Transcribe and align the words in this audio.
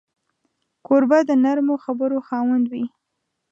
کوربه 0.85 1.19
د 1.29 1.31
نرمو 1.43 1.75
خبرو 1.83 2.19
خاوند 2.27 2.65
وي. 2.71 2.85